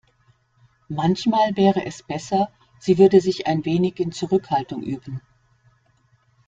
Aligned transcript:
Manchmal 0.89 1.55
wäre 1.57 1.85
es 1.85 2.01
besser, 2.01 2.49
sie 2.79 2.97
würde 2.97 3.21
sich 3.21 3.45
ein 3.45 3.63
wenig 3.65 3.99
in 3.99 4.11
Zurückhaltung 4.11 4.81
üben. 4.81 5.21